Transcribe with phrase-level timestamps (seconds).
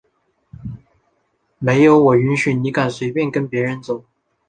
[1.59, 4.03] 没有我的允许你敢随便跟别人走？！